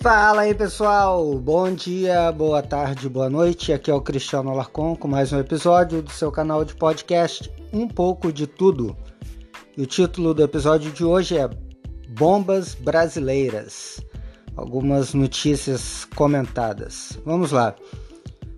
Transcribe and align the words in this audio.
Fala 0.00 0.42
aí 0.42 0.54
pessoal, 0.54 1.34
bom 1.34 1.74
dia, 1.74 2.30
boa 2.30 2.62
tarde, 2.62 3.08
boa 3.08 3.28
noite. 3.28 3.72
Aqui 3.72 3.90
é 3.90 3.94
o 3.94 4.00
Cristiano 4.00 4.48
Alarcon 4.48 4.94
com 4.94 5.08
mais 5.08 5.32
um 5.32 5.40
episódio 5.40 6.00
do 6.00 6.10
seu 6.10 6.30
canal 6.30 6.64
de 6.64 6.72
podcast 6.76 7.52
Um 7.72 7.88
pouco 7.88 8.32
de 8.32 8.46
Tudo. 8.46 8.96
E 9.76 9.82
o 9.82 9.86
título 9.86 10.32
do 10.32 10.42
episódio 10.42 10.92
de 10.92 11.04
hoje 11.04 11.36
é 11.36 11.50
Bombas 12.10 12.76
Brasileiras. 12.76 14.00
Algumas 14.56 15.14
notícias 15.14 16.04
comentadas. 16.14 17.18
Vamos 17.24 17.50
lá. 17.50 17.74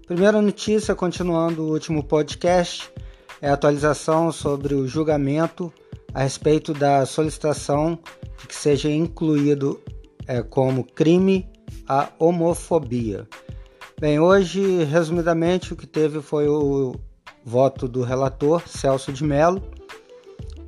Primeira 0.06 0.42
notícia, 0.42 0.94
continuando 0.94 1.62
o 1.62 1.72
último 1.72 2.04
podcast, 2.04 2.92
é 3.40 3.48
a 3.48 3.54
atualização 3.54 4.30
sobre 4.30 4.74
o 4.74 4.86
julgamento 4.86 5.72
a 6.12 6.22
respeito 6.22 6.74
da 6.74 7.06
solicitação 7.06 7.98
de 8.38 8.46
que 8.46 8.54
seja 8.54 8.90
incluído 8.90 9.80
é, 10.30 10.44
como 10.44 10.84
crime 10.84 11.48
a 11.88 12.08
homofobia. 12.16 13.26
Bem, 14.00 14.20
hoje, 14.20 14.84
resumidamente, 14.84 15.72
o 15.72 15.76
que 15.76 15.88
teve 15.88 16.22
foi 16.22 16.46
o 16.46 16.94
voto 17.44 17.88
do 17.88 18.04
relator 18.04 18.62
Celso 18.68 19.12
de 19.12 19.24
Mello, 19.24 19.60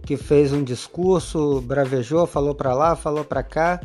que 0.04 0.16
fez 0.16 0.52
um 0.52 0.64
discurso, 0.64 1.60
bravejou, 1.60 2.26
falou 2.26 2.56
para 2.56 2.74
lá, 2.74 2.96
falou 2.96 3.24
para 3.24 3.44
cá, 3.44 3.80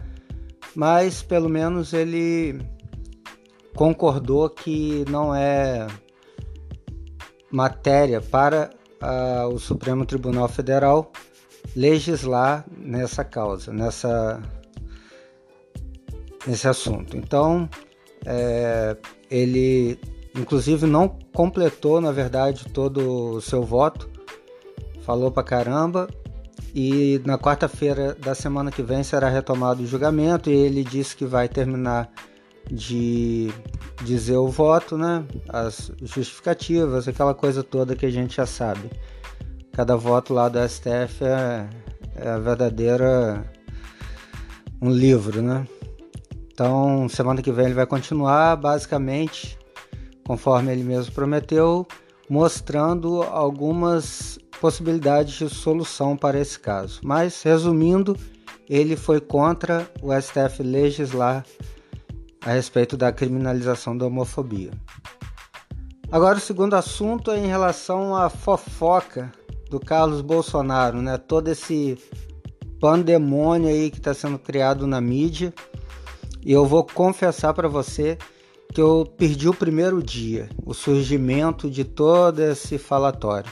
mas 0.76 1.22
pelo 1.22 1.48
menos 1.48 1.94
ele 1.94 2.60
concordou 3.76 4.50
que 4.50 5.06
não 5.08 5.34
é 5.34 5.86
matéria 7.52 8.20
para 8.20 8.72
o 9.54 9.60
Supremo 9.60 10.08
Tribunal 10.08 10.48
Federal 10.48 11.12
legislar 11.76 12.66
nessa 12.76 13.24
causa, 13.24 13.72
nessa 13.72 14.42
nesse 16.48 16.68
assunto. 16.68 17.18
Então, 17.18 17.70
é, 18.26 18.96
ele 19.30 20.00
inclusive 20.36 20.86
não 20.86 21.10
completou, 21.34 22.00
na 22.00 22.12
verdade, 22.12 22.66
todo 22.72 23.36
o 23.36 23.42
seu 23.42 23.64
voto, 23.64 24.10
falou 25.02 25.32
pra 25.32 25.44
caramba. 25.44 26.08
E 26.76 27.20
na 27.26 27.38
quarta-feira 27.38 28.14
da 28.14 28.36
semana 28.36 28.72
que 28.72 28.84
vem 28.84 29.04
será 29.04 29.30
retomado 29.30 29.82
o 29.82 29.88
julgamento 29.88 30.50
e 30.50 30.54
ele 30.54 30.84
disse 30.84 31.16
que 31.16 31.26
vai 31.26 31.48
terminar 31.48 32.12
de 32.70 33.50
dizer 34.04 34.38
o 34.38 34.48
voto, 34.48 34.98
né? 34.98 35.26
As 35.50 35.92
justificativas, 36.02 37.08
aquela 37.08 37.34
coisa 37.34 37.64
toda 37.64 37.96
que 37.96 38.06
a 38.06 38.12
gente 38.12 38.36
já 38.36 38.46
sabe. 38.46 38.92
Cada 39.72 39.96
voto 39.96 40.34
lá 40.34 40.50
do 40.50 40.60
STF 40.68 41.24
é, 41.24 41.70
é 42.16 42.30
a 42.30 42.38
verdadeira 42.38 43.50
um 44.82 44.92
livro, 44.92 45.42
né? 45.42 45.66
Então, 46.58 47.08
semana 47.08 47.40
que 47.40 47.52
vem 47.52 47.66
ele 47.66 47.76
vai 47.76 47.86
continuar, 47.86 48.56
basicamente, 48.56 49.56
conforme 50.26 50.72
ele 50.72 50.82
mesmo 50.82 51.14
prometeu, 51.14 51.86
mostrando 52.28 53.22
algumas 53.22 54.40
possibilidades 54.60 55.36
de 55.36 55.50
solução 55.50 56.18
para 56.18 56.40
esse 56.40 56.60
caso. 56.60 57.00
Mas, 57.04 57.44
resumindo, 57.44 58.18
ele 58.68 58.96
foi 58.96 59.22
contra 59.22 59.88
o 60.02 60.12
STF 60.20 60.64
legislar 60.64 61.46
a 62.44 62.54
respeito 62.54 62.98
da 62.98 63.12
criminalização 63.12 63.96
da 63.96 64.08
homofobia. 64.08 64.72
Agora, 66.12 66.40
o 66.40 66.42
segundo 66.42 66.74
assunto 66.74 67.30
é 67.30 67.38
em 67.38 67.46
relação 67.46 68.16
à 68.16 68.32
fofoca 68.32 69.32
do 69.70 69.80
Carlos 69.80 70.22
Bolsonaro, 70.22 71.04
né? 71.04 71.20
Todo 71.20 71.50
esse 71.50 72.00
pandemônio 72.80 73.70
aí 73.70 73.92
que 73.92 74.00
está 74.00 74.16
sendo 74.16 74.40
criado 74.40 74.88
na 74.88 75.00
mídia 75.00 75.54
e 76.44 76.52
eu 76.52 76.66
vou 76.66 76.84
confessar 76.84 77.54
para 77.54 77.68
você 77.68 78.18
que 78.74 78.82
eu 78.82 79.06
perdi 79.18 79.48
o 79.48 79.54
primeiro 79.54 80.04
dia, 80.04 80.50
o 80.66 80.74
surgimento 80.74 81.70
de 81.70 81.84
todo 81.84 82.40
esse 82.40 82.78
falatório. 82.78 83.52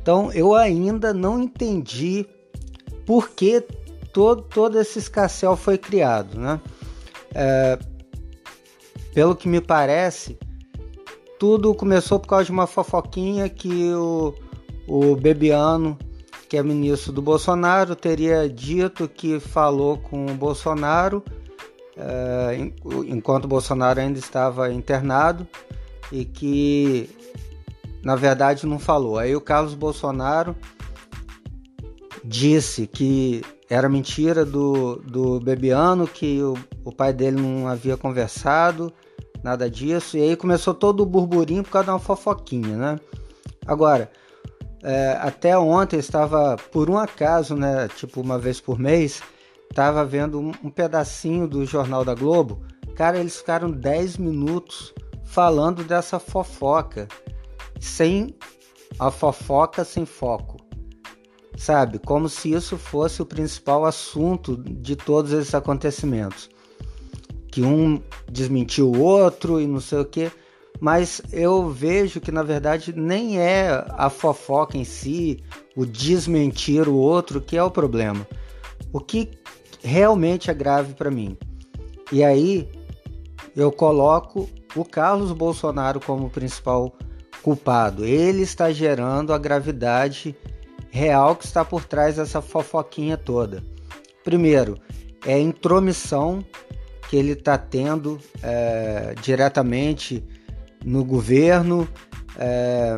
Então 0.00 0.32
eu 0.32 0.54
ainda 0.54 1.12
não 1.12 1.42
entendi 1.42 2.26
por 3.04 3.30
que 3.30 3.60
todo, 4.12 4.42
todo 4.42 4.80
esse 4.80 4.98
escassel 4.98 5.56
foi 5.56 5.76
criado, 5.76 6.38
né? 6.38 6.60
É, 7.34 7.78
pelo 9.12 9.34
que 9.34 9.48
me 9.48 9.60
parece, 9.60 10.38
tudo 11.38 11.74
começou 11.74 12.18
por 12.18 12.28
causa 12.28 12.46
de 12.46 12.52
uma 12.52 12.66
fofoquinha 12.66 13.48
que 13.48 13.92
o, 13.92 14.34
o 14.86 15.16
Bebiano, 15.16 15.98
que 16.48 16.56
é 16.56 16.62
ministro 16.62 17.12
do 17.12 17.20
Bolsonaro, 17.20 17.94
teria 17.94 18.48
dito 18.48 19.08
que 19.08 19.38
falou 19.38 19.98
com 19.98 20.26
o 20.26 20.34
Bolsonaro 20.34 21.22
enquanto 23.08 23.48
Bolsonaro 23.48 24.00
ainda 24.00 24.18
estava 24.18 24.72
internado 24.72 25.46
e 26.12 26.24
que 26.24 27.10
na 28.02 28.14
verdade 28.14 28.66
não 28.66 28.78
falou. 28.78 29.18
Aí 29.18 29.34
o 29.34 29.40
Carlos 29.40 29.74
Bolsonaro 29.74 30.54
disse 32.24 32.86
que 32.86 33.42
era 33.68 33.88
mentira 33.88 34.44
do, 34.44 34.96
do 34.96 35.40
Bebiano, 35.40 36.06
que 36.06 36.40
o, 36.42 36.56
o 36.84 36.92
pai 36.92 37.12
dele 37.12 37.40
não 37.40 37.66
havia 37.66 37.96
conversado, 37.96 38.92
nada 39.42 39.68
disso, 39.68 40.16
e 40.16 40.22
aí 40.22 40.36
começou 40.36 40.72
todo 40.72 41.02
o 41.02 41.06
burburinho 41.06 41.62
por 41.62 41.70
causa 41.70 41.86
de 41.86 41.90
uma 41.90 41.98
fofoquinha, 41.98 42.76
né? 42.76 43.00
Agora, 43.66 44.10
é, 44.82 45.18
até 45.20 45.58
ontem 45.58 45.98
estava, 45.98 46.56
por 46.70 46.88
um 46.88 46.96
acaso, 46.96 47.56
né, 47.56 47.88
tipo 47.96 48.20
uma 48.20 48.38
vez 48.38 48.60
por 48.60 48.78
mês, 48.78 49.20
Tava 49.76 50.06
vendo 50.06 50.40
um, 50.40 50.52
um 50.64 50.70
pedacinho 50.70 51.46
do 51.46 51.66
Jornal 51.66 52.02
da 52.02 52.14
Globo. 52.14 52.62
Cara, 52.94 53.18
eles 53.18 53.36
ficaram 53.36 53.70
10 53.70 54.16
minutos 54.16 54.94
falando 55.22 55.84
dessa 55.84 56.18
fofoca. 56.18 57.06
Sem 57.78 58.34
a 58.98 59.10
fofoca 59.10 59.84
sem 59.84 60.06
foco. 60.06 60.56
Sabe? 61.58 61.98
Como 61.98 62.26
se 62.26 62.52
isso 62.52 62.78
fosse 62.78 63.20
o 63.20 63.26
principal 63.26 63.84
assunto 63.84 64.56
de 64.56 64.96
todos 64.96 65.30
esses 65.30 65.54
acontecimentos. 65.54 66.48
Que 67.52 67.60
um 67.60 68.02
desmentiu 68.32 68.90
o 68.90 68.98
outro 68.98 69.60
e 69.60 69.66
não 69.66 69.80
sei 69.80 69.98
o 69.98 70.06
que. 70.06 70.32
Mas 70.80 71.20
eu 71.30 71.68
vejo 71.68 72.18
que 72.18 72.32
na 72.32 72.42
verdade 72.42 72.94
nem 72.96 73.38
é 73.38 73.84
a 73.90 74.08
fofoca 74.08 74.78
em 74.78 74.84
si, 74.84 75.44
o 75.76 75.84
desmentir 75.84 76.88
o 76.88 76.94
outro 76.94 77.42
que 77.42 77.58
é 77.58 77.62
o 77.62 77.70
problema. 77.70 78.26
O 78.90 79.00
que 79.00 79.44
realmente 79.86 80.50
é 80.50 80.54
grave 80.54 80.94
para 80.94 81.10
mim. 81.10 81.36
E 82.10 82.24
aí 82.24 82.68
eu 83.54 83.70
coloco 83.70 84.48
o 84.74 84.84
Carlos 84.84 85.32
Bolsonaro 85.32 86.00
como 86.00 86.28
principal 86.28 86.92
culpado. 87.42 88.04
Ele 88.04 88.42
está 88.42 88.72
gerando 88.72 89.32
a 89.32 89.38
gravidade 89.38 90.36
real 90.90 91.36
que 91.36 91.44
está 91.44 91.64
por 91.64 91.84
trás 91.84 92.16
dessa 92.16 92.42
fofoquinha 92.42 93.16
toda. 93.16 93.62
Primeiro, 94.24 94.78
é 95.24 95.34
a 95.34 95.38
intromissão 95.38 96.44
que 97.08 97.16
ele 97.16 97.32
está 97.32 97.56
tendo 97.56 98.18
é, 98.42 99.14
diretamente 99.22 100.24
no 100.84 101.04
governo, 101.04 101.88
é, 102.36 102.96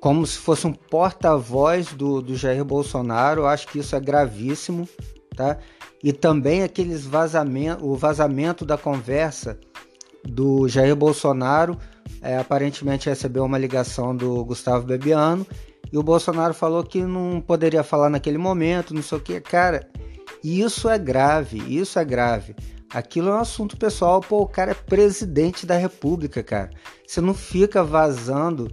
como 0.00 0.24
se 0.24 0.38
fosse 0.38 0.66
um 0.66 0.72
porta-voz 0.72 1.88
do, 1.92 2.22
do 2.22 2.36
Jair 2.36 2.64
Bolsonaro. 2.64 3.42
Eu 3.42 3.46
acho 3.48 3.66
que 3.66 3.80
isso 3.80 3.96
é 3.96 4.00
gravíssimo, 4.00 4.88
tá? 5.34 5.58
E 6.02 6.12
também 6.12 6.62
aqueles 6.62 7.04
vazamento, 7.04 7.84
o 7.84 7.96
vazamento 7.96 8.64
da 8.64 8.78
conversa 8.78 9.58
do 10.24 10.68
Jair 10.68 10.94
Bolsonaro, 10.94 11.78
é, 12.20 12.38
aparentemente 12.38 13.08
recebeu 13.08 13.44
uma 13.44 13.58
ligação 13.58 14.16
do 14.16 14.44
Gustavo 14.44 14.86
Bebiano 14.86 15.46
e 15.92 15.98
o 15.98 16.02
Bolsonaro 16.02 16.54
falou 16.54 16.84
que 16.84 17.02
não 17.02 17.40
poderia 17.40 17.82
falar 17.82 18.10
naquele 18.10 18.38
momento, 18.38 18.94
não 18.94 19.02
sei 19.02 19.18
o 19.18 19.20
que, 19.20 19.40
cara. 19.40 19.88
Isso 20.42 20.88
é 20.88 20.98
grave, 20.98 21.58
isso 21.58 21.98
é 21.98 22.04
grave. 22.04 22.54
Aquilo 22.90 23.28
é 23.28 23.32
um 23.32 23.40
assunto 23.40 23.76
pessoal, 23.76 24.20
pô, 24.20 24.42
o 24.42 24.48
cara 24.48 24.70
é 24.70 24.74
presidente 24.74 25.66
da 25.66 25.76
República, 25.76 26.42
cara. 26.42 26.70
Você 27.06 27.20
não 27.20 27.34
fica 27.34 27.82
vazando 27.82 28.70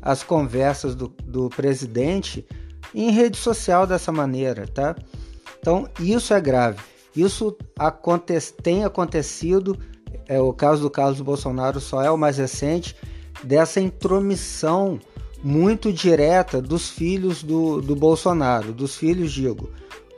as 0.00 0.22
conversas 0.22 0.94
do, 0.94 1.08
do 1.24 1.48
presidente 1.50 2.46
em 2.94 3.10
rede 3.10 3.36
social 3.36 3.86
dessa 3.86 4.10
maneira, 4.10 4.66
tá? 4.66 4.96
Então, 5.60 5.86
isso 6.00 6.34
é 6.34 6.40
grave. 6.40 6.80
Isso 7.14 7.56
tem 8.62 8.84
acontecido, 8.84 9.78
é, 10.26 10.40
o 10.40 10.52
caso 10.52 10.82
do 10.82 10.90
Carlos 10.90 11.20
Bolsonaro 11.20 11.80
só 11.80 12.02
é 12.02 12.10
o 12.10 12.16
mais 12.16 12.38
recente, 12.38 12.96
dessa 13.42 13.80
intromissão 13.80 14.98
muito 15.42 15.92
direta 15.92 16.60
dos 16.60 16.90
filhos 16.90 17.42
do, 17.42 17.80
do 17.80 17.96
Bolsonaro, 17.96 18.72
dos 18.72 18.96
filhos, 18.96 19.32
digo, 19.32 19.70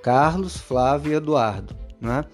Carlos, 0.02 0.56
Flávio 0.56 1.12
e 1.12 1.16
Eduardo, 1.16 1.76
né? 2.00 2.24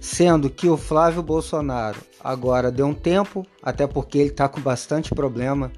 Sendo 0.00 0.48
que 0.48 0.68
o 0.68 0.76
Flávio 0.76 1.22
Bolsonaro 1.22 1.98
agora 2.22 2.70
deu 2.70 2.86
um 2.86 2.94
tempo, 2.94 3.46
até 3.62 3.86
porque 3.86 4.18
ele 4.18 4.30
está 4.30 4.48
com 4.48 4.60
bastante 4.60 5.14
problema 5.14 5.70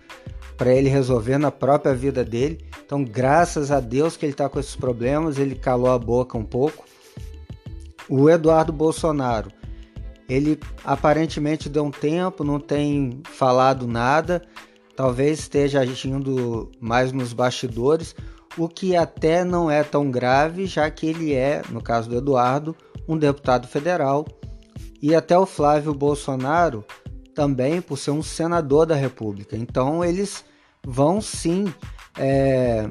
para 0.56 0.72
ele 0.72 0.88
resolver 0.88 1.38
na 1.38 1.50
própria 1.50 1.94
vida 1.94 2.24
dele. 2.24 2.67
Então, 2.88 3.04
graças 3.04 3.70
a 3.70 3.80
Deus 3.80 4.16
que 4.16 4.24
ele 4.24 4.32
está 4.32 4.48
com 4.48 4.58
esses 4.58 4.74
problemas, 4.74 5.36
ele 5.36 5.54
calou 5.54 5.90
a 5.90 5.98
boca 5.98 6.38
um 6.38 6.44
pouco. 6.44 6.86
O 8.08 8.30
Eduardo 8.30 8.72
Bolsonaro, 8.72 9.52
Ele 10.26 10.58
aparentemente 10.82 11.68
deu 11.68 11.84
um 11.84 11.90
tempo, 11.90 12.42
não 12.42 12.58
tem 12.58 13.20
falado 13.24 13.86
nada, 13.86 14.40
talvez 14.96 15.40
esteja 15.40 15.80
agindo 15.80 16.70
mais 16.80 17.12
nos 17.12 17.34
bastidores, 17.34 18.16
o 18.56 18.66
que 18.66 18.96
até 18.96 19.44
não 19.44 19.70
é 19.70 19.84
tão 19.84 20.10
grave, 20.10 20.64
já 20.64 20.90
que 20.90 21.08
ele 21.08 21.34
é, 21.34 21.60
no 21.68 21.82
caso 21.82 22.08
do 22.08 22.16
Eduardo, 22.16 22.74
um 23.06 23.18
deputado 23.18 23.68
federal, 23.68 24.26
e 25.02 25.14
até 25.14 25.36
o 25.38 25.44
Flávio 25.44 25.92
Bolsonaro 25.92 26.82
também 27.34 27.82
por 27.82 27.98
ser 27.98 28.12
um 28.12 28.22
senador 28.22 28.86
da 28.86 28.94
República. 28.94 29.58
Então 29.58 30.02
eles 30.02 30.42
vão 30.82 31.20
sim 31.20 31.66
é, 32.18 32.88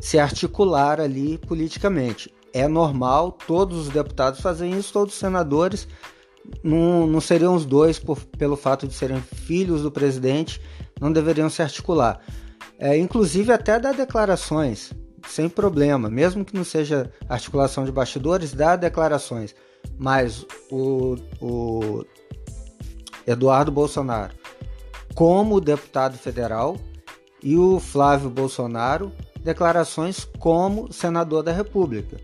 se 0.00 0.18
articular 0.18 1.00
ali 1.00 1.38
politicamente. 1.38 2.32
É 2.52 2.66
normal, 2.66 3.32
todos 3.46 3.86
os 3.86 3.88
deputados 3.88 4.40
fazem 4.40 4.76
isso, 4.78 4.92
todos 4.92 5.14
os 5.14 5.20
senadores. 5.20 5.86
Não, 6.62 7.06
não 7.06 7.20
seriam 7.20 7.54
os 7.54 7.64
dois 7.64 7.98
por, 7.98 8.18
pelo 8.38 8.56
fato 8.56 8.86
de 8.86 8.94
serem 8.94 9.20
filhos 9.20 9.82
do 9.82 9.90
presidente, 9.90 10.60
não 11.00 11.12
deveriam 11.12 11.50
se 11.50 11.60
articular. 11.60 12.20
É, 12.78 12.96
inclusive 12.96 13.52
até 13.52 13.78
dar 13.78 13.94
declarações, 13.94 14.92
sem 15.28 15.48
problema, 15.48 16.08
mesmo 16.08 16.44
que 16.44 16.54
não 16.54 16.64
seja 16.64 17.10
articulação 17.28 17.84
de 17.84 17.92
bastidores, 17.92 18.52
dá 18.52 18.76
declarações. 18.76 19.54
Mas 19.98 20.46
o, 20.70 21.16
o 21.40 22.04
Eduardo 23.26 23.72
Bolsonaro, 23.72 24.34
como 25.14 25.60
deputado 25.60 26.16
federal, 26.16 26.76
e 27.46 27.56
o 27.56 27.78
Flávio 27.78 28.28
Bolsonaro, 28.28 29.12
declarações 29.40 30.24
como 30.40 30.92
senador 30.92 31.44
da 31.44 31.52
República. 31.52 32.16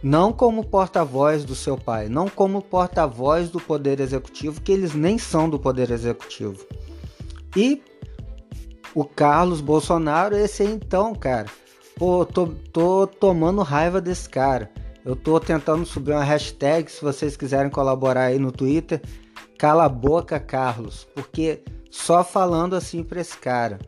Não 0.00 0.32
como 0.32 0.64
porta-voz 0.64 1.44
do 1.44 1.56
seu 1.56 1.76
pai, 1.76 2.08
não 2.08 2.28
como 2.28 2.62
porta-voz 2.62 3.50
do 3.50 3.58
Poder 3.58 3.98
Executivo, 3.98 4.60
que 4.60 4.70
eles 4.70 4.94
nem 4.94 5.18
são 5.18 5.50
do 5.50 5.58
Poder 5.58 5.90
Executivo. 5.90 6.64
E 7.56 7.82
o 8.94 9.04
Carlos 9.04 9.60
Bolsonaro, 9.60 10.36
esse 10.36 10.62
aí 10.62 10.72
então, 10.72 11.12
cara, 11.12 11.48
pô, 11.96 12.24
tô, 12.24 12.46
tô 12.72 13.04
tomando 13.04 13.62
raiva 13.62 14.00
desse 14.00 14.28
cara. 14.28 14.70
Eu 15.04 15.16
tô 15.16 15.40
tentando 15.40 15.84
subir 15.84 16.12
uma 16.12 16.22
hashtag, 16.22 16.88
se 16.88 17.02
vocês 17.02 17.36
quiserem 17.36 17.68
colaborar 17.68 18.26
aí 18.26 18.38
no 18.38 18.52
Twitter, 18.52 19.02
cala 19.58 19.86
a 19.86 19.88
boca, 19.88 20.38
Carlos, 20.38 21.04
porque 21.16 21.64
só 21.90 22.22
falando 22.22 22.76
assim 22.76 23.02
para 23.02 23.20
esse 23.20 23.36
cara, 23.36 23.80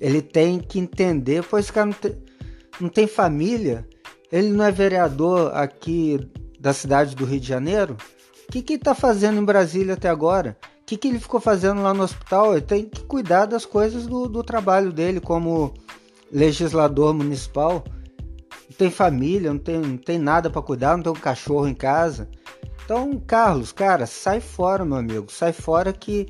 ele 0.00 0.22
tem 0.22 0.58
que 0.58 0.78
entender, 0.78 1.44
pois 1.44 1.64
esse 1.64 1.72
cara 1.72 1.86
não 1.86 1.92
tem, 1.92 2.16
não 2.80 2.88
tem 2.88 3.06
família, 3.06 3.86
ele 4.30 4.50
não 4.50 4.64
é 4.64 4.70
vereador 4.70 5.54
aqui 5.54 6.18
da 6.58 6.72
cidade 6.72 7.14
do 7.14 7.24
Rio 7.24 7.40
de 7.40 7.46
Janeiro. 7.46 7.96
O 8.48 8.52
que, 8.52 8.62
que 8.62 8.74
ele 8.74 8.80
está 8.80 8.94
fazendo 8.94 9.40
em 9.40 9.44
Brasília 9.44 9.94
até 9.94 10.08
agora? 10.08 10.56
O 10.82 10.86
que, 10.86 10.96
que 10.96 11.08
ele 11.08 11.18
ficou 11.18 11.40
fazendo 11.40 11.82
lá 11.82 11.92
no 11.92 12.04
hospital? 12.04 12.52
Ele 12.52 12.62
tem 12.62 12.84
que 12.84 13.02
cuidar 13.02 13.46
das 13.46 13.66
coisas 13.66 14.06
do, 14.06 14.28
do 14.28 14.42
trabalho 14.42 14.92
dele 14.92 15.20
como 15.20 15.74
legislador 16.30 17.12
municipal. 17.12 17.84
Não 18.68 18.76
tem 18.76 18.90
família, 18.90 19.52
não 19.52 19.58
tem, 19.58 19.78
não 19.78 19.96
tem 19.96 20.18
nada 20.18 20.48
para 20.48 20.62
cuidar, 20.62 20.96
não 20.96 21.02
tem 21.02 21.12
um 21.12 21.16
cachorro 21.16 21.66
em 21.66 21.74
casa. 21.74 22.28
Então, 22.84 23.20
Carlos, 23.26 23.72
cara, 23.72 24.06
sai 24.06 24.40
fora, 24.40 24.84
meu 24.84 24.98
amigo. 24.98 25.26
Sai 25.30 25.52
fora 25.52 25.92
que 25.92 26.28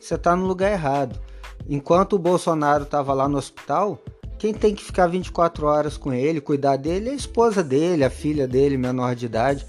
você 0.00 0.14
está 0.14 0.34
no 0.34 0.46
lugar 0.46 0.72
errado. 0.72 1.20
Enquanto 1.68 2.14
o 2.14 2.18
Bolsonaro 2.18 2.84
estava 2.84 3.12
lá 3.12 3.28
no 3.28 3.36
hospital, 3.36 4.02
quem 4.38 4.54
tem 4.54 4.74
que 4.74 4.82
ficar 4.82 5.06
24 5.06 5.66
horas 5.66 5.96
com 5.96 6.12
ele, 6.12 6.40
cuidar 6.40 6.76
dele, 6.76 7.10
é 7.10 7.12
a 7.12 7.16
esposa 7.16 7.62
dele, 7.62 8.04
a 8.04 8.10
filha 8.10 8.48
dele, 8.48 8.76
menor 8.76 9.14
de 9.14 9.26
idade. 9.26 9.66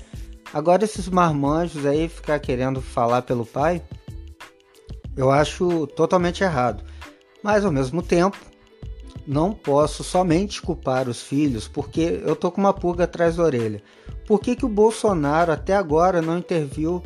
Agora, 0.53 0.83
esses 0.83 1.09
marmanjos 1.09 1.85
aí 1.85 2.07
ficar 2.07 2.39
querendo 2.39 2.81
falar 2.81 3.23
pelo 3.23 3.45
pai, 3.45 3.81
eu 5.17 5.29
acho 5.29 5.87
totalmente 5.87 6.43
errado. 6.43 6.83
Mas, 7.43 7.65
ao 7.65 7.71
mesmo 7.71 8.01
tempo, 8.01 8.37
não 9.27 9.51
posso 9.53 10.03
somente 10.03 10.61
culpar 10.61 11.09
os 11.09 11.21
filhos, 11.21 11.67
porque 11.67 12.21
eu 12.23 12.35
tô 12.35 12.51
com 12.51 12.61
uma 12.61 12.73
pulga 12.73 13.03
atrás 13.03 13.35
da 13.35 13.43
orelha. 13.43 13.83
Por 14.25 14.39
que, 14.39 14.55
que 14.55 14.65
o 14.65 14.69
Bolsonaro 14.69 15.51
até 15.51 15.75
agora 15.75 16.21
não 16.21 16.37
interviu 16.37 17.03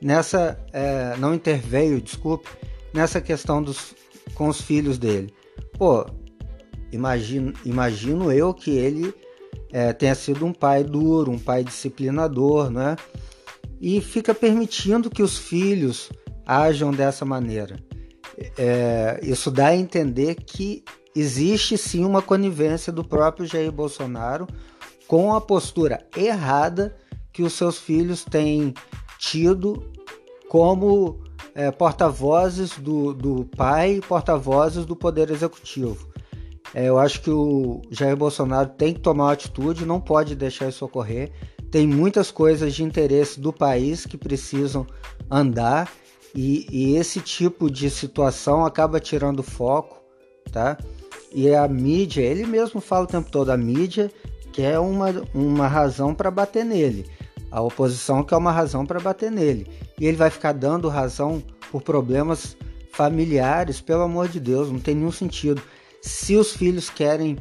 nessa. 0.00 0.58
É, 0.72 1.16
não 1.16 1.34
interveio, 1.34 2.00
desculpe, 2.00 2.48
nessa 2.92 3.20
questão 3.20 3.62
dos, 3.62 3.94
com 4.34 4.48
os 4.48 4.60
filhos 4.60 4.98
dele? 4.98 5.32
Pô, 5.78 6.06
imagino, 6.92 7.52
imagino 7.64 8.32
eu 8.32 8.52
que 8.52 8.70
ele 8.70 9.12
é, 9.72 9.92
tenha 9.92 10.14
sido 10.14 10.44
um 10.44 10.52
pai 10.52 10.82
duro, 10.82 11.30
um 11.30 11.38
pai 11.38 11.62
disciplinador, 11.62 12.70
né? 12.70 12.96
E 13.80 14.00
fica 14.00 14.34
permitindo 14.34 15.10
que 15.10 15.22
os 15.22 15.38
filhos 15.38 16.10
ajam 16.46 16.90
dessa 16.90 17.24
maneira. 17.24 17.76
É, 18.56 19.20
isso 19.22 19.50
dá 19.50 19.68
a 19.68 19.76
entender 19.76 20.36
que 20.36 20.84
existe 21.14 21.76
sim 21.76 22.04
uma 22.04 22.22
conivência 22.22 22.92
do 22.92 23.04
próprio 23.04 23.46
Jair 23.46 23.72
Bolsonaro 23.72 24.46
com 25.06 25.34
a 25.34 25.40
postura 25.40 26.06
errada 26.16 26.96
que 27.32 27.42
os 27.42 27.52
seus 27.52 27.78
filhos 27.78 28.24
têm 28.24 28.74
tido 29.18 29.90
como 30.48 31.20
é, 31.58 31.72
porta-vozes 31.72 32.78
do, 32.78 33.12
do 33.12 33.44
pai, 33.44 34.00
porta-vozes 34.06 34.86
do 34.86 34.94
Poder 34.94 35.28
Executivo. 35.28 36.06
É, 36.72 36.88
eu 36.88 37.00
acho 37.00 37.20
que 37.20 37.30
o 37.30 37.82
Jair 37.90 38.16
Bolsonaro 38.16 38.68
tem 38.68 38.94
que 38.94 39.00
tomar 39.00 39.24
uma 39.24 39.32
atitude, 39.32 39.84
não 39.84 40.00
pode 40.00 40.36
deixar 40.36 40.68
isso 40.68 40.84
ocorrer. 40.84 41.32
Tem 41.68 41.84
muitas 41.84 42.30
coisas 42.30 42.72
de 42.72 42.84
interesse 42.84 43.40
do 43.40 43.52
país 43.52 44.06
que 44.06 44.16
precisam 44.16 44.86
andar 45.28 45.90
e, 46.32 46.64
e 46.70 46.96
esse 46.96 47.18
tipo 47.20 47.68
de 47.68 47.90
situação 47.90 48.64
acaba 48.64 49.00
tirando 49.00 49.42
foco, 49.42 50.00
tá? 50.52 50.78
E 51.32 51.52
a 51.52 51.66
mídia, 51.66 52.22
ele 52.22 52.46
mesmo 52.46 52.80
fala 52.80 53.02
o 53.02 53.08
tempo 53.08 53.32
todo, 53.32 53.50
a 53.50 53.56
mídia 53.56 54.12
que 54.52 54.62
é 54.62 54.78
uma, 54.78 55.08
uma 55.34 55.66
razão 55.66 56.14
para 56.14 56.30
bater 56.30 56.64
nele. 56.64 57.04
A 57.50 57.60
oposição 57.60 58.22
que 58.22 58.34
é 58.34 58.36
uma 58.36 58.52
razão 58.52 58.84
para 58.84 59.00
bater 59.00 59.30
nele. 59.30 59.66
E 59.98 60.06
ele 60.06 60.16
vai 60.16 60.30
ficar 60.30 60.52
dando 60.52 60.88
razão 60.88 61.42
por 61.70 61.82
problemas 61.82 62.56
familiares, 62.92 63.80
pelo 63.80 64.02
amor 64.02 64.28
de 64.28 64.40
Deus, 64.40 64.70
não 64.70 64.80
tem 64.80 64.94
nenhum 64.94 65.12
sentido. 65.12 65.62
Se 66.02 66.36
os 66.36 66.52
filhos 66.52 66.90
querem 66.90 67.38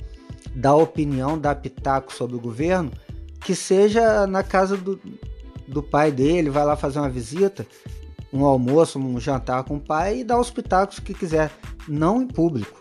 dar 0.55 0.75
opinião, 0.75 1.37
dar 1.37 1.55
pitaco 1.55 2.13
sobre 2.13 2.35
o 2.35 2.39
governo, 2.39 2.91
que 3.41 3.55
seja 3.55 4.27
na 4.27 4.43
casa 4.43 4.77
do, 4.77 4.99
do 5.67 5.81
pai 5.81 6.11
dele, 6.11 6.49
vai 6.49 6.65
lá 6.65 6.75
fazer 6.75 6.99
uma 6.99 7.09
visita, 7.09 7.65
um 8.31 8.45
almoço, 8.45 8.99
um 8.99 9.19
jantar 9.19 9.63
com 9.63 9.77
o 9.77 9.81
pai 9.81 10.19
e 10.19 10.23
dar 10.23 10.39
os 10.39 10.51
pitacos 10.51 10.99
que 10.99 11.13
quiser, 11.13 11.51
não 11.87 12.21
em 12.21 12.27
público. 12.27 12.79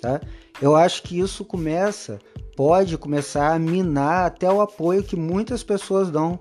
Tá? 0.00 0.20
Eu 0.60 0.74
acho 0.74 1.02
que 1.02 1.18
isso 1.18 1.44
começa 1.44 2.18
pode 2.58 2.98
começar 2.98 3.54
a 3.54 3.58
minar 3.58 4.26
até 4.26 4.50
o 4.50 4.60
apoio 4.60 5.04
que 5.04 5.14
muitas 5.14 5.62
pessoas 5.62 6.10
dão 6.10 6.40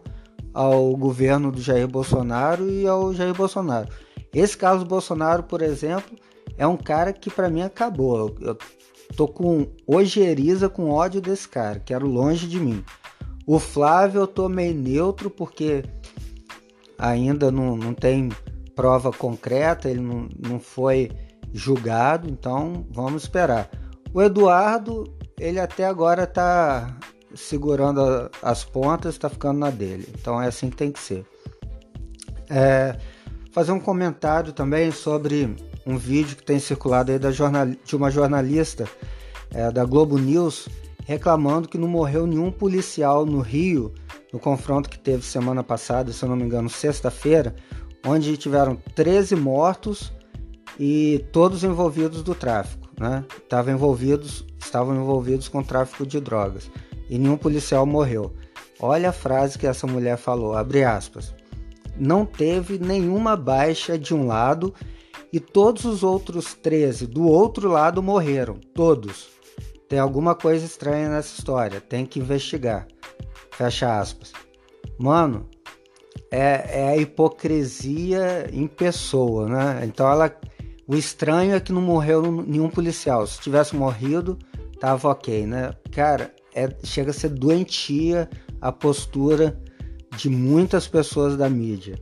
ao 0.57 0.95
governo 0.97 1.51
do 1.51 1.61
Jair 1.61 1.87
Bolsonaro 1.87 2.67
e 2.67 2.87
ao 2.87 3.13
Jair 3.13 3.31
Bolsonaro. 3.31 3.89
Esse 4.33 4.57
Carlos 4.57 4.83
Bolsonaro, 4.83 5.43
por 5.43 5.61
exemplo, 5.61 6.17
é 6.57 6.65
um 6.65 6.75
cara 6.75 7.13
que 7.13 7.29
para 7.29 7.47
mim 7.47 7.61
acabou. 7.61 8.35
Eu 8.41 8.57
tô 9.15 9.27
com 9.27 9.67
ojeriza, 9.85 10.67
com 10.67 10.89
ódio 10.89 11.21
desse 11.21 11.47
cara, 11.47 11.79
quero 11.79 12.07
longe 12.07 12.47
de 12.47 12.59
mim. 12.59 12.83
O 13.45 13.59
Flávio 13.59 14.21
eu 14.21 14.27
tô 14.27 14.49
meio 14.49 14.73
neutro 14.73 15.29
porque 15.29 15.83
ainda 16.97 17.51
não, 17.51 17.77
não 17.77 17.93
tem 17.93 18.29
prova 18.75 19.11
concreta, 19.11 19.87
ele 19.87 20.01
não, 20.01 20.27
não 20.43 20.59
foi 20.59 21.11
julgado, 21.53 22.27
então 22.27 22.83
vamos 22.89 23.21
esperar. 23.21 23.69
O 24.11 24.23
Eduardo 24.23 25.03
ele 25.39 25.59
até 25.59 25.85
agora 25.85 26.23
está 26.23 26.97
segurando 27.35 28.29
as 28.41 28.63
pontas, 28.63 29.15
está 29.15 29.29
ficando 29.29 29.59
na 29.59 29.69
dele. 29.69 30.07
Então 30.19 30.41
é 30.41 30.47
assim 30.47 30.69
que 30.69 30.75
tem 30.75 30.91
que 30.91 30.99
ser. 30.99 31.25
É, 32.49 32.97
fazer 33.51 33.71
um 33.71 33.79
comentário 33.79 34.53
também 34.53 34.91
sobre 34.91 35.55
um 35.85 35.97
vídeo 35.97 36.35
que 36.35 36.43
tem 36.43 36.59
circulado 36.59 37.11
aí 37.11 37.19
da 37.19 37.31
jornal, 37.31 37.67
de 37.67 37.95
uma 37.95 38.11
jornalista 38.11 38.87
é, 39.51 39.71
da 39.71 39.83
Globo 39.85 40.17
News 40.17 40.67
reclamando 41.05 41.69
que 41.69 41.77
não 41.77 41.87
morreu 41.87 42.27
nenhum 42.27 42.51
policial 42.51 43.25
no 43.25 43.39
Rio 43.39 43.93
no 44.31 44.39
confronto 44.39 44.89
que 44.89 44.99
teve 44.99 45.23
semana 45.23 45.63
passada, 45.63 46.11
se 46.11 46.23
eu 46.23 46.27
não 46.27 46.35
me 46.35 46.43
engano, 46.43 46.69
sexta-feira, 46.69 47.55
onde 48.05 48.35
tiveram 48.35 48.75
13 48.93 49.35
mortos 49.35 50.11
e 50.77 51.25
todos 51.31 51.63
envolvidos 51.63 52.21
do 52.21 52.35
tráfico, 52.35 52.89
né? 52.99 53.23
Estavam 53.37 53.73
envolvidos 53.73 54.45
estavam 54.59 54.95
envolvidos 54.95 55.47
com 55.47 55.63
tráfico 55.63 56.05
de 56.05 56.19
drogas 56.19 56.69
e 57.09 57.17
nenhum 57.17 57.37
policial 57.37 57.85
morreu. 57.85 58.33
Olha 58.79 59.09
a 59.09 59.13
frase 59.13 59.57
que 59.57 59.67
essa 59.67 59.87
mulher 59.87 60.17
falou, 60.17 60.55
abre 60.55 60.83
aspas. 60.83 61.33
Não 61.97 62.25
teve 62.25 62.77
nenhuma 62.77 63.35
baixa 63.35 63.97
de 63.97 64.13
um 64.13 64.27
lado 64.27 64.73
e 65.33 65.39
todos 65.39 65.83
os 65.85 66.03
outros 66.03 66.53
13 66.53 67.07
do 67.07 67.27
outro 67.27 67.69
lado 67.69 68.03
morreram, 68.03 68.59
todos. 68.73 69.29
Tem 69.89 69.99
alguma 69.99 70.35
coisa 70.35 70.65
estranha 70.65 71.09
nessa 71.09 71.37
história, 71.37 71.81
tem 71.81 72.05
que 72.05 72.19
investigar. 72.19 72.87
Fecha 73.51 73.99
aspas. 73.99 74.33
Mano, 74.99 75.49
é, 76.29 76.81
é, 76.81 76.89
a 76.89 76.97
hipocrisia 76.97 78.49
em 78.51 78.67
pessoa, 78.67 79.47
né? 79.47 79.81
Então 79.85 80.09
ela, 80.09 80.35
o 80.87 80.95
estranho 80.95 81.55
é 81.55 81.59
que 81.59 81.71
não 81.71 81.81
morreu 81.81 82.21
nenhum 82.21 82.69
policial. 82.69 83.25
Se 83.25 83.39
tivesse 83.39 83.75
morrido, 83.75 84.37
tava 84.79 85.09
ok, 85.09 85.45
né? 85.45 85.73
Cara, 85.91 86.33
é, 86.57 86.75
chega 86.83 87.11
a 87.11 87.13
ser 87.13 87.29
doentia 87.29 88.27
a 88.59 88.71
postura 88.71 89.61
de 90.17 90.27
muitas 90.27 90.87
pessoas 90.87 91.37
da 91.37 91.47
mídia. 91.47 92.01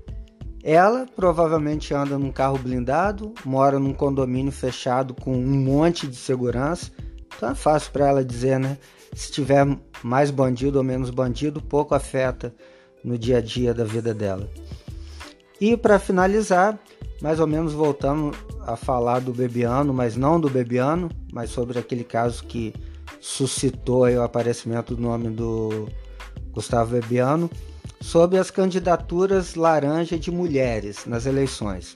Ela 0.63 1.05
provavelmente 1.13 1.93
anda 1.93 2.17
num 2.17 2.31
carro 2.31 2.57
blindado, 2.57 3.33
mora 3.43 3.77
num 3.77 3.93
condomínio 3.93 4.53
fechado 4.53 5.13
com 5.13 5.35
um 5.35 5.59
monte 5.61 6.07
de 6.07 6.15
segurança. 6.15 6.89
Então 7.35 7.49
é 7.49 7.55
fácil 7.55 7.91
para 7.91 8.07
ela 8.07 8.23
dizer, 8.23 8.57
né? 8.57 8.77
Se 9.13 9.29
tiver 9.29 9.77
mais 10.01 10.31
bandido 10.31 10.77
ou 10.77 10.83
menos 10.83 11.09
bandido, 11.09 11.61
pouco 11.61 11.93
afeta 11.93 12.55
no 13.03 13.17
dia 13.17 13.39
a 13.39 13.41
dia 13.41 13.73
da 13.73 13.83
vida 13.83 14.13
dela. 14.13 14.49
E 15.59 15.75
para 15.75 15.99
finalizar, 15.99 16.79
mais 17.21 17.39
ou 17.41 17.47
menos 17.47 17.73
voltando 17.73 18.31
a 18.65 18.75
falar 18.75 19.19
do 19.19 19.33
Bebiano, 19.33 19.93
mas 19.93 20.15
não 20.15 20.39
do 20.39 20.49
Bebiano, 20.49 21.09
mas 21.31 21.49
sobre 21.49 21.77
aquele 21.77 22.03
caso 22.03 22.43
que 22.45 22.73
suscitou 23.25 24.07
o 24.07 24.21
aparecimento 24.21 24.95
do 24.95 25.01
nome 25.01 25.31
do 25.31 25.89
Gustavo 26.51 26.91
Bebiano, 26.91 27.49
sobre 27.99 28.37
as 28.37 28.51
candidaturas 28.51 29.55
laranja 29.55 30.17
de 30.17 30.29
mulheres 30.29 31.07
nas 31.07 31.25
eleições. 31.25 31.95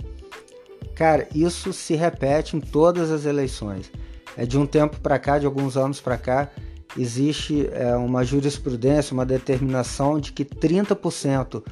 Cara, 0.96 1.30
isso 1.34 1.72
se 1.72 1.94
repete 1.94 2.58
em 2.58 2.60
todas 2.60 3.12
as 3.12 3.26
eleições. 3.26 3.92
É 4.36 4.44
de 4.44 4.58
um 4.58 4.66
tempo 4.66 5.00
para 5.02 5.20
cá, 5.20 5.38
de 5.38 5.46
alguns 5.46 5.78
anos 5.78 6.02
para 6.02 6.18
cá, 6.18 6.50
existe 6.98 7.70
é, 7.74 7.96
uma 7.96 8.24
jurisprudência, 8.24 9.14
uma 9.14 9.26
determinação 9.26 10.20
de 10.20 10.34
que 10.34 10.44
30% 10.44 11.64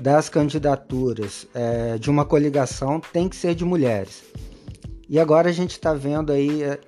das 0.00 0.30
candidaturas 0.30 1.46
é, 1.54 1.98
de 1.98 2.08
uma 2.08 2.24
coligação 2.24 3.00
tem 3.12 3.28
que 3.28 3.36
ser 3.36 3.54
de 3.54 3.66
mulheres. 3.66 4.24
E 5.10 5.20
agora 5.20 5.50
a 5.50 5.52
gente 5.52 5.72
está 5.72 5.92
vendo 5.92 6.32
aí, 6.32 6.62
é, 6.62 6.80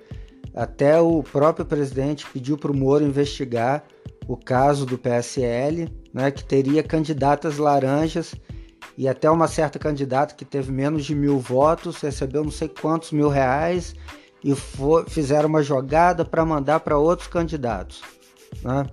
até 0.57 0.99
o 0.99 1.21
próprio 1.21 1.63
presidente 1.63 2.25
pediu 2.33 2.57
para 2.57 2.71
o 2.71 2.75
Moro 2.75 3.03
investigar 3.03 3.83
o 4.27 4.35
caso 4.35 4.87
do 4.87 4.97
PSL, 4.97 5.87
né, 6.11 6.31
que 6.31 6.43
teria 6.43 6.81
candidatas 6.81 7.57
laranjas 7.59 8.33
e 8.97 9.07
até 9.07 9.29
uma 9.29 9.47
certa 9.47 9.77
candidata 9.77 10.33
que 10.33 10.43
teve 10.43 10.71
menos 10.71 11.05
de 11.05 11.13
mil 11.13 11.37
votos 11.37 12.01
recebeu 12.01 12.43
não 12.43 12.51
sei 12.51 12.67
quantos 12.67 13.11
mil 13.11 13.29
reais 13.29 13.93
e 14.43 14.55
for, 14.55 15.07
fizeram 15.07 15.47
uma 15.47 15.61
jogada 15.61 16.25
para 16.25 16.43
mandar 16.43 16.79
para 16.79 16.97
outros 16.97 17.27
candidatos. 17.27 18.01
Né? 18.63 18.87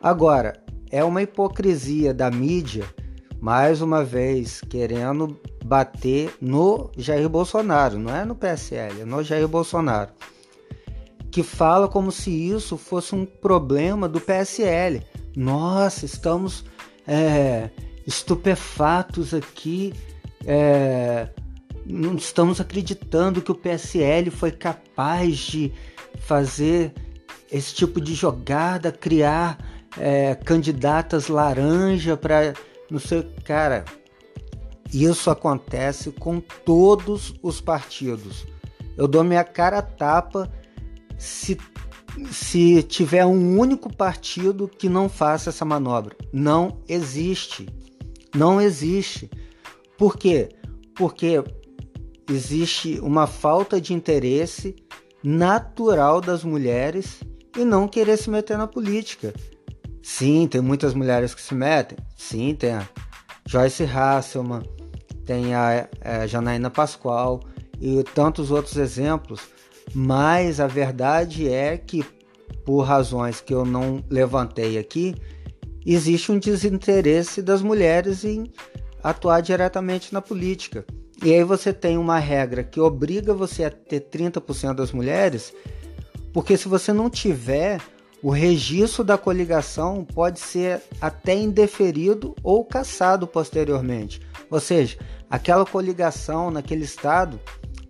Agora, 0.00 0.62
é 0.90 1.02
uma 1.02 1.22
hipocrisia 1.22 2.12
da 2.12 2.30
mídia, 2.30 2.84
mais 3.40 3.80
uma 3.80 4.04
vez, 4.04 4.60
querendo 4.68 5.40
bater 5.64 6.34
no 6.38 6.90
Jair 6.98 7.28
Bolsonaro, 7.30 7.98
não 7.98 8.14
é 8.14 8.26
no 8.26 8.34
PSL, 8.34 9.00
é 9.00 9.04
no 9.06 9.22
Jair 9.22 9.48
Bolsonaro, 9.48 10.12
que 11.32 11.42
fala 11.42 11.88
como 11.88 12.12
se 12.12 12.30
isso 12.30 12.76
fosse 12.76 13.14
um 13.14 13.24
problema 13.24 14.06
do 14.06 14.20
PSL. 14.20 15.02
Nossa, 15.34 16.04
estamos 16.04 16.62
é, 17.08 17.70
estupefatos 18.06 19.32
aqui. 19.32 19.94
É, 20.44 21.30
não 21.86 22.16
estamos 22.16 22.60
acreditando 22.60 23.40
que 23.40 23.50
o 23.50 23.54
PSL 23.54 24.30
foi 24.30 24.52
capaz 24.52 25.38
de 25.38 25.72
fazer 26.20 26.92
esse 27.50 27.74
tipo 27.74 27.98
de 27.98 28.14
jogada, 28.14 28.92
criar 28.92 29.58
é, 29.98 30.34
candidatas 30.34 31.28
laranja 31.28 32.14
para 32.14 32.52
não 32.90 32.98
sei, 32.98 33.22
cara. 33.42 33.86
Isso 34.92 35.30
acontece 35.30 36.10
com 36.12 36.40
todos 36.40 37.34
os 37.42 37.58
partidos. 37.58 38.46
Eu 38.98 39.08
dou 39.08 39.24
minha 39.24 39.44
cara 39.44 39.78
a 39.78 39.82
tapa 39.82 40.52
se 41.22 41.56
se 42.30 42.82
tiver 42.82 43.24
um 43.24 43.58
único 43.58 43.90
partido 43.90 44.68
que 44.68 44.86
não 44.86 45.08
faça 45.08 45.48
essa 45.48 45.64
manobra. 45.64 46.14
Não 46.30 46.82
existe. 46.86 47.66
Não 48.34 48.60
existe. 48.60 49.30
Por 49.96 50.18
quê? 50.18 50.50
Porque 50.94 51.42
existe 52.28 53.00
uma 53.00 53.26
falta 53.26 53.80
de 53.80 53.94
interesse 53.94 54.76
natural 55.22 56.20
das 56.20 56.44
mulheres 56.44 57.20
e 57.56 57.64
não 57.64 57.88
querer 57.88 58.18
se 58.18 58.28
meter 58.28 58.58
na 58.58 58.66
política. 58.66 59.32
Sim, 60.02 60.46
tem 60.46 60.60
muitas 60.60 60.92
mulheres 60.92 61.34
que 61.34 61.40
se 61.40 61.54
metem. 61.54 61.96
Sim, 62.14 62.54
tem 62.54 62.72
a 62.72 62.86
Joyce 63.46 63.84
Hasselman, 63.84 64.62
tem 65.24 65.54
a, 65.54 65.88
a 66.02 66.26
Janaína 66.26 66.68
Pascoal 66.68 67.40
e 67.80 68.02
tantos 68.14 68.50
outros 68.50 68.76
exemplos. 68.76 69.40
Mas 69.94 70.60
a 70.60 70.66
verdade 70.66 71.48
é 71.48 71.76
que, 71.76 72.04
por 72.64 72.82
razões 72.82 73.40
que 73.40 73.52
eu 73.52 73.64
não 73.64 74.02
levantei 74.08 74.78
aqui, 74.78 75.14
existe 75.84 76.32
um 76.32 76.38
desinteresse 76.38 77.42
das 77.42 77.62
mulheres 77.62 78.24
em 78.24 78.50
atuar 79.02 79.40
diretamente 79.40 80.12
na 80.12 80.22
política. 80.22 80.84
E 81.22 81.32
aí 81.32 81.44
você 81.44 81.72
tem 81.72 81.98
uma 81.98 82.18
regra 82.18 82.64
que 82.64 82.80
obriga 82.80 83.34
você 83.34 83.64
a 83.64 83.70
ter 83.70 84.00
30% 84.00 84.74
das 84.74 84.92
mulheres, 84.92 85.52
porque 86.32 86.56
se 86.56 86.68
você 86.68 86.92
não 86.92 87.10
tiver, 87.10 87.80
o 88.22 88.30
registro 88.30 89.04
da 89.04 89.18
coligação 89.18 90.04
pode 90.04 90.40
ser 90.40 90.80
até 91.00 91.34
indeferido 91.34 92.34
ou 92.42 92.64
cassado 92.64 93.26
posteriormente. 93.26 94.20
Ou 94.50 94.60
seja, 94.60 94.96
aquela 95.28 95.66
coligação 95.66 96.50
naquele 96.50 96.84
estado 96.84 97.38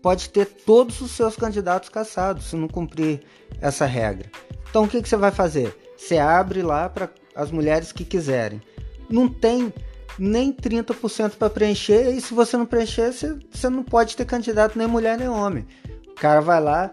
pode 0.02 0.28
ter 0.28 0.47
todos 0.47 1.00
os 1.00 1.12
seus 1.12 1.37
candidatos 1.37 1.88
cassados 1.88 2.47
se 2.47 2.56
não 2.56 2.68
cumprir 2.68 3.21
essa 3.61 3.87
regra. 3.87 4.28
Então 4.68 4.85
o 4.85 4.88
que, 4.88 5.00
que 5.00 5.09
você 5.09 5.16
vai 5.16 5.30
fazer? 5.30 5.75
Você 5.97 6.18
abre 6.18 6.62
lá 6.62 6.88
para 6.88 7.09
as 7.35 7.50
mulheres 7.50 7.92
que 7.92 8.04
quiserem. 8.04 8.61
Não 9.09 9.28
tem 9.28 9.73
nem 10.18 10.52
30% 10.52 11.32
para 11.38 11.49
preencher, 11.49 12.11
e 12.14 12.21
se 12.21 12.35
você 12.35 12.56
não 12.56 12.66
preencher, 12.66 13.12
você, 13.12 13.38
você 13.50 13.68
não 13.68 13.82
pode 13.82 14.16
ter 14.16 14.25
candidato 14.25 14.76
nem 14.76 14.87
mulher 14.87 15.16
nem 15.16 15.28
homem. 15.28 15.66
O 16.09 16.14
cara 16.14 16.40
vai 16.40 16.61
lá, 16.61 16.90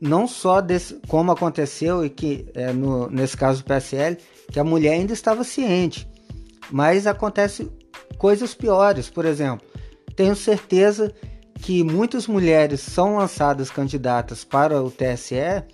não 0.00 0.26
só 0.26 0.60
desse, 0.60 1.00
como 1.08 1.32
aconteceu 1.32 2.04
e 2.04 2.10
que 2.10 2.48
é, 2.54 2.72
no, 2.72 3.08
nesse 3.08 3.36
caso 3.36 3.62
do 3.62 3.66
PSL, 3.66 4.18
que 4.50 4.60
a 4.60 4.64
mulher 4.64 4.92
ainda 4.92 5.12
estava 5.12 5.44
ciente, 5.44 6.08
mas 6.70 7.06
acontece 7.06 7.70
coisas 8.18 8.54
piores, 8.54 9.08
por 9.08 9.24
exemplo, 9.24 9.66
tenho 10.14 10.34
certeza 10.34 11.14
que 11.60 11.82
muitas 11.84 12.26
mulheres 12.26 12.80
são 12.80 13.16
lançadas 13.16 13.70
candidatas 13.70 14.44
para 14.44 14.82
o 14.82 14.90
TSE 14.90 15.64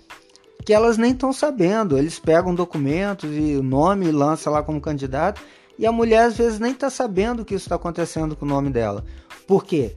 que 0.65 0.73
elas 0.73 0.97
nem 0.97 1.11
estão 1.11 1.31
sabendo. 1.31 1.97
Eles 1.97 2.17
pegam 2.17 2.55
documentos 2.55 3.29
e 3.31 3.55
o 3.55 3.63
nome 3.63 4.11
lança 4.11 4.49
lá 4.49 4.63
como 4.63 4.81
candidato 4.81 5.39
e 5.77 5.85
a 5.85 5.91
mulher 5.91 6.23
às 6.25 6.37
vezes 6.37 6.59
nem 6.59 6.71
está 6.71 6.89
sabendo 6.89 7.45
que 7.45 7.53
isso 7.53 7.65
está 7.65 7.75
acontecendo 7.75 8.35
com 8.35 8.45
o 8.45 8.49
nome 8.49 8.71
dela. 8.71 9.05
Por 9.47 9.63
quê? 9.63 9.95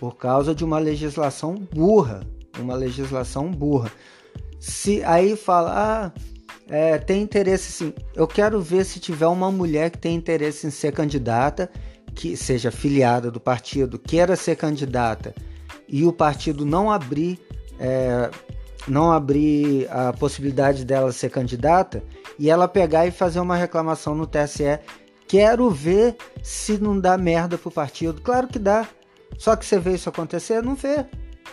Por 0.00 0.16
causa 0.16 0.54
de 0.54 0.64
uma 0.64 0.78
legislação 0.78 1.54
burra, 1.54 2.26
uma 2.58 2.74
legislação 2.74 3.50
burra. 3.50 3.90
Se 4.58 5.04
aí 5.04 5.36
fala, 5.36 5.72
ah, 5.76 6.20
é, 6.68 6.98
tem 6.98 7.22
interesse 7.22 7.70
sim. 7.70 7.94
Eu 8.16 8.26
quero 8.26 8.60
ver 8.60 8.84
se 8.84 8.98
tiver 8.98 9.26
uma 9.28 9.52
mulher 9.52 9.90
que 9.90 9.98
tem 9.98 10.16
interesse 10.16 10.66
em 10.66 10.70
ser 10.70 10.92
candidata 10.92 11.70
que 12.14 12.36
seja 12.36 12.70
filiada 12.70 13.30
do 13.30 13.40
partido 13.40 13.98
queira 13.98 14.36
ser 14.36 14.56
candidata 14.56 15.34
e 15.88 16.04
o 16.04 16.12
partido 16.12 16.64
não 16.64 16.90
abrir 16.90 17.38
é, 17.78 18.30
não 18.86 19.10
abrir 19.10 19.88
a 19.90 20.12
possibilidade 20.12 20.84
dela 20.84 21.12
ser 21.12 21.30
candidata 21.30 22.02
e 22.38 22.50
ela 22.50 22.68
pegar 22.68 23.06
e 23.06 23.10
fazer 23.10 23.40
uma 23.40 23.56
reclamação 23.56 24.14
no 24.14 24.26
TSE 24.26 24.78
quero 25.26 25.70
ver 25.70 26.16
se 26.42 26.78
não 26.78 26.98
dá 26.98 27.16
merda 27.16 27.56
pro 27.56 27.70
partido. 27.70 28.20
Claro 28.20 28.46
que 28.46 28.58
dá. 28.58 28.86
Só 29.38 29.56
que 29.56 29.64
você 29.64 29.78
vê 29.78 29.94
isso 29.94 30.08
acontecer? 30.08 30.62
Não 30.62 30.74
vê. 30.74 31.04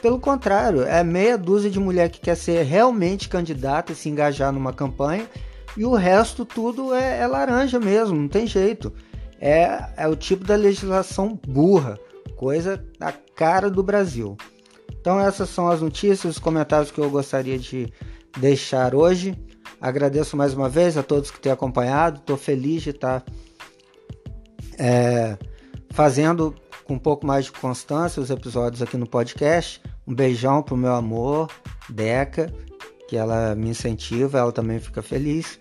Pelo 0.02 0.20
contrário 0.20 0.84
é 0.84 1.04
meia 1.04 1.38
dúzia 1.38 1.70
de 1.70 1.80
mulher 1.80 2.10
que 2.10 2.20
quer 2.20 2.36
ser 2.36 2.64
realmente 2.64 3.30
candidata 3.30 3.92
e 3.92 3.96
se 3.96 4.10
engajar 4.10 4.52
numa 4.52 4.74
campanha 4.74 5.28
e 5.78 5.86
o 5.86 5.94
resto 5.96 6.44
tudo 6.44 6.94
é, 6.94 7.20
é 7.20 7.28
laranja 7.28 7.80
mesmo 7.80 8.18
não 8.18 8.28
tem 8.28 8.48
jeito 8.48 8.92
é, 9.42 9.90
é 9.98 10.08
o 10.08 10.16
tipo 10.16 10.46
da 10.46 10.56
legislação 10.56 11.38
burra, 11.48 12.00
coisa 12.38 12.86
da 13.00 13.12
cara 13.12 13.70
do 13.70 13.82
Brasil. 13.82 14.38
Então 15.00 15.20
essas 15.20 15.50
são 15.50 15.68
as 15.68 15.82
notícias, 15.82 16.36
os 16.36 16.40
comentários 16.40 16.92
que 16.92 17.00
eu 17.00 17.10
gostaria 17.10 17.58
de 17.58 17.92
deixar 18.38 18.94
hoje. 18.94 19.36
Agradeço 19.82 20.38
mais 20.38 20.54
uma 20.54 20.70
vez 20.70 20.96
a 20.96 21.02
todos 21.02 21.32
que 21.32 21.40
têm 21.40 21.52
acompanhado. 21.52 22.20
Estou 22.20 22.38
feliz 22.38 22.84
de 22.84 22.92
estar 22.92 23.26
é, 24.78 25.36
fazendo 25.90 26.54
com 26.86 26.94
um 26.94 27.00
pouco 27.00 27.26
mais 27.26 27.46
de 27.46 27.52
constância 27.52 28.22
os 28.22 28.30
episódios 28.30 28.82
aqui 28.84 28.96
no 28.96 29.08
podcast. 29.08 29.82
Um 30.08 30.14
beijão 30.14 30.62
pro 30.62 30.78
meu 30.78 30.94
amor, 30.94 31.50
Deca, 31.90 32.54
que 33.10 33.18
ela 33.18 33.56
me 33.56 33.70
incentiva, 33.70 34.38
ela 34.38 34.52
também 34.52 34.80
fica 34.80 35.02
feliz. 35.02 35.60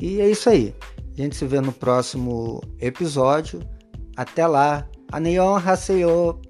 E 0.00 0.20
é 0.20 0.28
isso 0.28 0.48
aí. 0.48 0.74
A 1.18 1.22
gente 1.22 1.34
se 1.34 1.44
vê 1.44 1.60
no 1.60 1.72
próximo 1.72 2.60
episódio. 2.78 3.60
Até 4.16 4.46
lá. 4.46 4.88
Anion 5.10 5.56
Haseyo. 5.56 6.40